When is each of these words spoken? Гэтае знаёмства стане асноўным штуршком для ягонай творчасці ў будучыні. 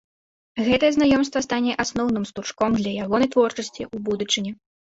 Гэтае 0.67 0.89
знаёмства 0.95 1.43
стане 1.47 1.71
асноўным 1.85 2.27
штуршком 2.31 2.71
для 2.81 2.91
ягонай 3.07 3.33
творчасці 3.37 3.81
ў 3.93 3.97
будучыні. 4.13 4.51